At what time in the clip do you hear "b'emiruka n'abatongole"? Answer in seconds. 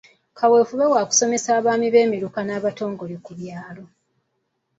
1.93-3.15